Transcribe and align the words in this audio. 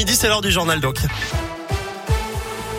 midi, 0.00 0.16
c'est 0.16 0.28
l'heure 0.28 0.40
du 0.40 0.50
journal 0.50 0.80
donc. 0.80 0.96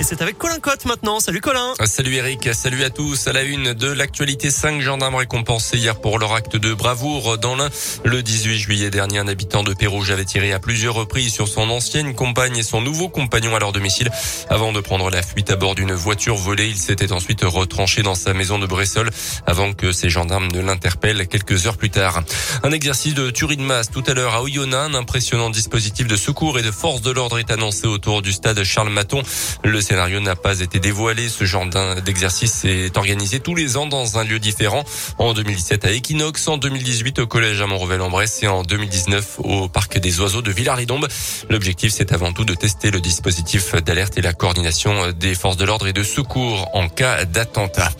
Et 0.00 0.02
c'est 0.02 0.22
avec 0.22 0.38
Colin 0.38 0.58
Cotte 0.58 0.86
maintenant. 0.86 1.20
Salut 1.20 1.40
Colin. 1.40 1.72
Salut 1.84 2.16
Eric, 2.16 2.52
salut 2.52 2.82
à 2.82 2.90
tous. 2.90 3.28
À 3.28 3.32
la 3.32 3.42
une 3.42 3.74
de 3.74 3.86
l'actualité, 3.86 4.50
cinq 4.50 4.80
gendarmes 4.80 5.14
récompensés 5.14 5.78
hier 5.78 6.00
pour 6.00 6.18
leur 6.18 6.32
acte 6.32 6.56
de 6.56 6.74
bravoure 6.74 7.38
dans 7.38 7.54
l'un. 7.54 7.68
Le 8.04 8.20
18 8.20 8.58
juillet 8.58 8.90
dernier, 8.90 9.20
un 9.20 9.28
habitant 9.28 9.62
de 9.62 9.72
Pérouge 9.72 10.10
avait 10.10 10.24
tiré 10.24 10.52
à 10.52 10.58
plusieurs 10.58 10.94
reprises 10.94 11.32
sur 11.32 11.46
son 11.46 11.70
ancienne 11.70 12.12
compagne 12.16 12.56
et 12.56 12.64
son 12.64 12.80
nouveau 12.80 13.08
compagnon 13.08 13.54
à 13.54 13.60
leur 13.60 13.70
domicile. 13.70 14.10
Avant 14.50 14.72
de 14.72 14.80
prendre 14.80 15.10
la 15.10 15.22
fuite 15.22 15.52
à 15.52 15.56
bord 15.56 15.76
d'une 15.76 15.92
voiture 15.92 16.34
volée, 16.34 16.66
il 16.66 16.78
s'était 16.78 17.12
ensuite 17.12 17.42
retranché 17.42 18.02
dans 18.02 18.16
sa 18.16 18.34
maison 18.34 18.58
de 18.58 18.66
Bressol 18.66 19.10
avant 19.46 19.74
que 19.74 19.92
ces 19.92 20.10
gendarmes 20.10 20.48
ne 20.48 20.60
l'interpellent 20.60 21.28
quelques 21.28 21.68
heures 21.68 21.76
plus 21.76 21.90
tard. 21.90 22.24
Un 22.64 22.72
exercice 22.72 23.14
de 23.14 23.30
tuerie 23.30 23.58
de 23.58 23.62
masse 23.62 23.92
tout 23.92 24.02
à 24.08 24.14
l'heure 24.14 24.34
à 24.34 24.42
Oyonnax. 24.42 24.74
Un 24.74 24.94
impressionnant 24.94 25.50
dispositif 25.50 26.08
de 26.08 26.16
secours 26.16 26.58
et 26.58 26.62
de 26.62 26.72
force 26.72 27.00
de 27.00 27.12
l'ordre 27.12 27.38
est 27.38 27.52
annoncé 27.52 27.86
autour 27.86 28.22
du 28.22 28.32
stade 28.32 28.60
Charles 28.64 28.90
Maton. 28.90 29.22
Le 29.62 29.83
scénario 29.84 30.18
n'a 30.18 30.34
pas 30.34 30.60
été 30.60 30.80
dévoilé. 30.80 31.28
Ce 31.28 31.44
genre 31.44 31.66
d'exercice 32.04 32.64
est 32.64 32.96
organisé 32.96 33.38
tous 33.38 33.54
les 33.54 33.76
ans 33.76 33.86
dans 33.86 34.18
un 34.18 34.24
lieu 34.24 34.38
différent. 34.38 34.82
En 35.18 35.34
2017 35.34 35.84
à 35.84 35.92
Equinox, 35.92 36.48
en 36.48 36.56
2018 36.56 37.20
au 37.20 37.26
collège 37.26 37.60
à 37.60 37.66
Montrevel-en-Bresse 37.66 38.42
et 38.42 38.48
en 38.48 38.62
2019 38.62 39.40
au 39.44 39.68
parc 39.68 39.98
des 39.98 40.20
oiseaux 40.20 40.42
de 40.42 40.50
Villars-les-Dombes. 40.50 41.06
L'objectif, 41.50 41.92
c'est 41.92 42.12
avant 42.12 42.32
tout 42.32 42.44
de 42.44 42.54
tester 42.54 42.90
le 42.90 43.00
dispositif 43.00 43.74
d'alerte 43.74 44.16
et 44.16 44.22
la 44.22 44.32
coordination 44.32 45.12
des 45.12 45.34
forces 45.34 45.58
de 45.58 45.64
l'ordre 45.64 45.86
et 45.86 45.92
de 45.92 46.02
secours 46.02 46.70
en 46.72 46.88
cas 46.88 47.26
d'attentat. 47.26 47.90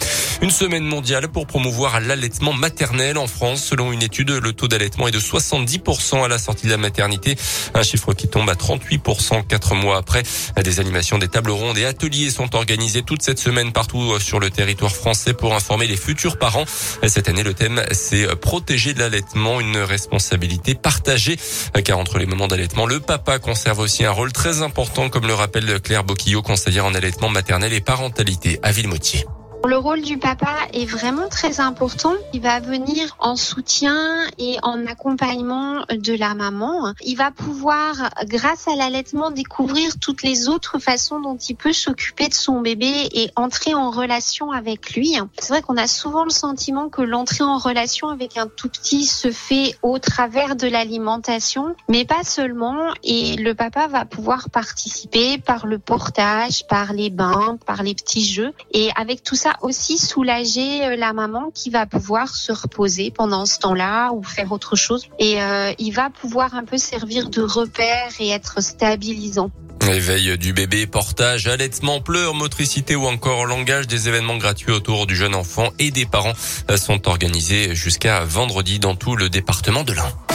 Une 0.43 0.51
semaine 0.51 0.85
mondiale 0.85 1.29
pour 1.29 1.47
promouvoir 1.47 2.01
l'allaitement 2.01 2.53
maternel 2.53 3.19
en 3.19 3.27
France. 3.27 3.63
Selon 3.63 3.93
une 3.93 4.03
étude, 4.03 4.31
le 4.31 4.53
taux 4.53 4.69
d'allaitement 4.69 5.09
est 5.09 5.13
de 5.13 5.21
70% 5.21 6.25
à 6.25 6.29
la 6.29 6.39
sortie 6.39 6.67
de 6.67 6.71
la 6.71 6.77
maternité. 6.77 7.37
Un 7.75 7.83
chiffre 7.83 8.15
qui 8.15 8.29
tombe 8.29 8.49
à 8.49 8.55
38% 8.55 9.47
quatre 9.47 9.75
mois 9.75 9.97
après. 9.97 10.23
Des 10.63 10.81
animations, 10.81 11.19
des 11.19 11.29
tables 11.29 11.51
rondes 11.51 11.74
et 11.77 11.85
ateliers 11.85 12.31
sont 12.31 12.55
organisés 12.55 13.03
toute 13.03 13.23
cette 13.23 13.39
semaine 13.39 13.73
partout 13.73 14.19
sur 14.21 14.41
le 14.41 14.51
territoire 14.51 14.95
français 14.95 15.35
pour 15.35 15.55
informer 15.55 15.87
les 15.87 15.97
futurs 15.97 16.39
parents. 16.39 16.65
Cette 17.07 17.29
année, 17.29 17.43
le 17.43 17.55
thème, 17.55 17.83
c'est 17.93 18.27
protéger 18.37 18.95
l'allaitement, 18.95 19.61
une 19.61 19.79
responsabilité 19.79 20.75
partagée. 20.75 21.39
Car 21.85 21.99
entre 21.99 22.19
les 22.19 22.27
moments 22.27 22.49
d'allaitement, 22.49 22.87
le 22.87 23.01
papa 23.01 23.39
conserve 23.39 23.81
aussi 23.81 24.05
un 24.05 24.11
rôle 24.11 24.33
très 24.33 24.63
important, 24.63 25.09
comme 25.09 25.27
le 25.27 25.35
rappelle 25.35 25.81
Claire 25.81 26.05
Boquillot, 26.05 26.43
conseillère 26.43 26.87
en 26.87 26.95
allaitement 26.95 27.29
maternel 27.29 27.73
et 27.73 27.81
parentalité 27.81 28.59
à 28.63 28.73
Villemotier. 28.73 29.25
Le 29.67 29.79
rôle 29.79 30.03
du 30.03 30.19
papa 30.19 30.55
est 30.75 30.85
vraiment 30.85 31.27
très 31.31 31.59
important. 31.59 32.13
Il 32.35 32.43
va 32.43 32.61
venir 32.61 33.17
en 33.19 33.35
soutien 33.35 33.97
et 34.37 34.59
en 34.63 34.85
accompagnement 34.87 35.87
de 35.91 36.13
la 36.13 36.35
maman. 36.35 36.93
Il 37.03 37.17
va 37.17 37.31
pouvoir, 37.31 38.11
grâce 38.27 38.69
à 38.69 38.77
l'allaitement, 38.77 39.31
découvrir 39.31 39.99
toutes 39.99 40.23
les 40.23 40.49
autres 40.51 40.79
façons 40.79 41.19
dont 41.19 41.39
il 41.39 41.57
peut 41.57 41.73
s'occuper 41.73 42.29
de 42.29 42.35
son 42.35 42.61
bébé 42.61 43.09
et 43.13 43.31
entrer 43.37 43.73
en 43.73 43.91
relation 43.91 44.51
avec 44.53 44.95
lui. 44.95 45.17
C'est 45.39 45.49
vrai 45.49 45.63
qu'on 45.63 45.79
a 45.79 45.87
souvent 45.87 46.25
le 46.25 46.31
sentiment 46.31 46.91
que 46.91 47.01
l'entrée 47.01 47.45
en 47.45 47.57
relation 47.57 48.11
avec 48.11 48.37
un 48.37 48.49
tout 48.49 48.69
petit 48.69 49.07
se 49.07 49.31
fait 49.31 49.77
au 49.81 49.99
travers 49.99 50.57
de 50.57 50.69
l'alimentation, 50.69 51.75
mais 51.89 52.05
pas 52.05 52.23
seulement. 52.23 52.93
Et 53.03 53.37
le 53.37 53.55
papa 53.55 53.87
va 53.87 54.05
pouvoir 54.05 54.51
participer 54.51 55.39
par 55.39 55.67
le 55.67 55.79
portage, 55.79 56.67
par 56.67 56.93
les 56.93 57.09
bains, 57.09 57.57
par 57.65 57.83
les 57.83 57.95
petits 57.95 58.27
jeux. 58.27 58.53
Et 58.71 58.91
avec 58.95 59.23
tout 59.23 59.35
ça, 59.35 59.54
aussi 59.63 59.99
soulager 59.99 60.85
euh, 60.85 60.97
la 60.97 61.13
maman 61.13 61.51
qui 61.55 61.71
va 61.71 61.87
pouvoir 61.87 62.35
se 62.35 62.53
reposer 62.53 63.11
pendant 63.11 63.47
ce 63.47 63.59
temps-là 63.59 64.13
ou 64.13 64.23
faire 64.23 64.53
autre 64.53 64.77
chose. 64.77 65.09
Et 65.19 65.43
euh, 65.43 65.73
il 65.79 65.93
va 65.93 66.11
pouvoir 66.11 66.55
un 66.55 66.65
peu 66.65 66.79
servir 66.79 67.31
de 67.31 67.43
repère 67.43 68.11
et 68.21 68.31
être 68.31 68.63
stabilisant. 68.63 69.51
Éveil 69.89 70.39
du 70.39 70.55
bébé, 70.55 70.87
portage, 70.87 71.47
allaitement, 71.47 72.01
pleurs, 72.01 72.35
motricité 72.35 72.97
ou 72.97 73.07
encore 73.07 73.45
langage, 73.45 73.87
des 73.87 74.09
événements 74.09 74.39
gratuits 74.39 74.73
autour 74.73 75.07
du 75.07 75.15
jeune 75.15 75.35
enfant 75.35 75.69
et 75.79 75.91
des 75.91 76.07
parents 76.07 76.33
sont 76.77 77.07
organisés 77.07 77.75
jusqu'à 77.75 78.25
vendredi 78.25 78.79
dans 78.79 78.95
tout 78.95 79.15
le 79.15 79.29
département 79.29 79.85
de 79.85 79.93
l'Ain. 79.93 80.34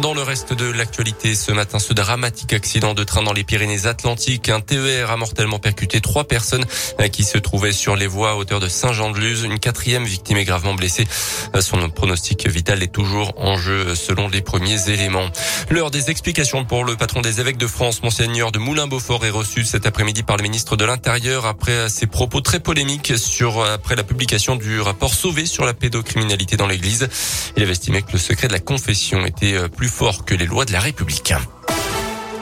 Dans 0.00 0.12
le 0.12 0.22
reste 0.22 0.52
de 0.52 0.66
l'actualité 0.66 1.34
ce 1.34 1.52
matin, 1.52 1.78
ce 1.78 1.94
dramatique 1.94 2.52
accident 2.52 2.92
de 2.92 3.02
train 3.02 3.22
dans 3.22 3.32
les 3.32 3.44
Pyrénées-Atlantiques. 3.44 4.50
Un 4.50 4.60
TER 4.60 5.10
a 5.10 5.16
mortellement 5.16 5.58
percuté 5.58 6.02
trois 6.02 6.24
personnes 6.24 6.66
euh, 7.00 7.08
qui 7.08 7.24
se 7.24 7.38
trouvaient 7.38 7.72
sur 7.72 7.96
les 7.96 8.06
voies 8.06 8.32
à 8.32 8.34
hauteur 8.34 8.60
de 8.60 8.68
Saint-Jean-de-Luz. 8.68 9.44
Une 9.44 9.58
quatrième 9.58 10.04
victime 10.04 10.36
est 10.36 10.44
gravement 10.44 10.74
blessée. 10.74 11.08
Euh, 11.54 11.62
son 11.62 11.88
pronostic 11.88 12.46
vital 12.46 12.82
est 12.82 12.92
toujours 12.92 13.32
en 13.38 13.56
jeu 13.56 13.94
selon 13.94 14.28
les 14.28 14.42
premiers 14.42 14.90
éléments. 14.90 15.30
L'heure 15.70 15.90
des 15.90 16.10
explications 16.10 16.66
pour 16.66 16.84
le 16.84 16.96
patron 16.96 17.22
des 17.22 17.40
évêques 17.40 17.56
de 17.56 17.66
France, 17.66 18.02
Monseigneur 18.02 18.52
de 18.52 18.58
Moulin-Beaufort, 18.58 19.24
est 19.24 19.30
reçu 19.30 19.64
cet 19.64 19.86
après-midi 19.86 20.22
par 20.22 20.36
le 20.36 20.42
ministre 20.42 20.76
de 20.76 20.84
l'Intérieur 20.84 21.46
après 21.46 21.88
ses 21.88 22.06
propos 22.06 22.42
très 22.42 22.60
polémiques 22.60 23.16
sur, 23.16 23.64
après 23.64 23.96
la 23.96 24.04
publication 24.04 24.56
du 24.56 24.78
rapport 24.78 25.14
Sauvé 25.14 25.46
sur 25.46 25.64
la 25.64 25.72
pédocriminalité 25.72 26.58
dans 26.58 26.66
l'église. 26.66 27.08
Il 27.56 27.62
avait 27.62 27.72
estimé 27.72 28.02
que 28.02 28.12
le 28.12 28.18
secret 28.18 28.48
de 28.48 28.52
la 28.52 28.60
confession 28.60 29.24
était 29.24 29.54
euh, 29.54 29.68
fort 29.88 30.24
que 30.24 30.34
les 30.34 30.46
lois 30.46 30.64
de 30.64 30.72
la 30.72 30.80
République. 30.80 31.32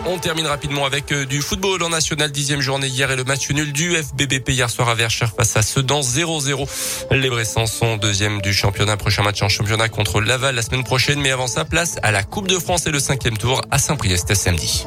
On 0.07 0.19
termine 0.19 0.47
rapidement 0.47 0.85
avec 0.85 1.13
euh, 1.13 1.25
du 1.25 1.41
football 1.41 1.83
en 1.83 1.89
national. 1.89 2.31
Dixième 2.31 2.61
journée 2.61 2.89
hier 2.89 3.11
et 3.11 3.17
le 3.17 3.25
match 3.25 3.51
nul 3.51 3.73
du 3.73 3.95
FBBP 3.97 4.51
hier 4.51 4.69
soir 4.69 4.91
à 4.91 4.95
Verchères 4.95 5.33
face 5.35 5.57
à 5.57 5.63
Sedan 5.63 6.01
0-0. 6.01 6.69
Les 7.13 7.31
Bressans 7.31 7.67
sont 7.67 7.97
deuxième 7.97 8.43
du 8.43 8.53
championnat. 8.53 8.99
Prochain 8.99 9.23
match 9.23 9.43
en 9.43 9.49
championnat 9.49 9.89
contre 9.89 10.21
Laval 10.21 10.55
la 10.55 10.63
semaine 10.63 10.85
prochaine. 10.85 11.21
Mais 11.21 11.31
avant 11.31 11.47
ça, 11.47 11.65
place 11.65 11.97
à 12.03 12.13
la 12.13 12.23
Coupe 12.23 12.49
de 12.49 12.59
France 12.59 12.87
et 12.87 12.91
le 12.91 12.99
cinquième 12.99 13.39
tour 13.39 13.63
à 13.71 13.79
Saint-Priest 13.79 14.35
samedi. 14.35 14.87